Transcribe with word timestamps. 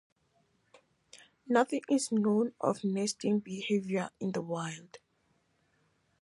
Nothing 1.47 1.83
is 1.87 2.11
known 2.11 2.53
of 2.59 2.83
nesting 2.83 3.37
behaviour 3.37 4.09
in 4.19 4.31
the 4.31 4.41
wild. 4.41 4.97